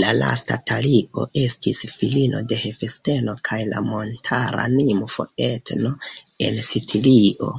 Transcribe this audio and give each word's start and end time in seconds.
La 0.00 0.08
lasta 0.16 0.58
Talio 0.70 1.22
estis 1.42 1.80
filino 1.92 2.42
de 2.50 2.58
Hefesto 2.64 3.16
kaj 3.50 3.60
la 3.70 3.82
montara 3.88 4.68
nimfo 4.76 5.28
Etno, 5.48 5.96
en 6.50 6.62
Sicilio. 6.70 7.52